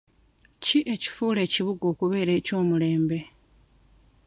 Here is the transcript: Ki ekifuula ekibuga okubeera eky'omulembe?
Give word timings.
Ki 0.63 0.79
ekifuula 0.93 1.39
ekibuga 1.47 1.83
okubeera 1.91 2.31
eky'omulembe? 2.39 3.19